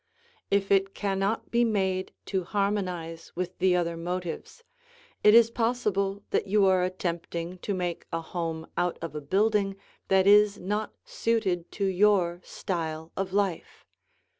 If 0.49 0.71
it 0.71 0.95
cannot 0.95 1.51
be 1.51 1.63
made 1.63 2.11
to 2.25 2.43
harmonize 2.43 3.31
with 3.35 3.59
the 3.59 3.75
other 3.75 3.95
motives, 3.95 4.63
it 5.23 5.35
is 5.35 5.51
possible 5.51 6.23
that 6.31 6.47
you 6.47 6.65
are 6.65 6.81
attempting 6.83 7.59
to 7.59 7.75
make 7.75 8.07
a 8.11 8.19
home 8.19 8.65
out 8.75 8.97
of 8.99 9.13
a 9.13 9.21
building 9.21 9.75
that 10.07 10.25
is 10.25 10.59
not 10.59 10.91
suited 11.05 11.71
to 11.73 11.85
your 11.85 12.41
style 12.43 13.11
of 13.15 13.31
life. 13.31 13.85